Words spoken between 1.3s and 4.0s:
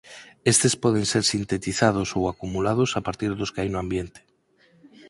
sintetizados ou acumulados a partir dos que hai no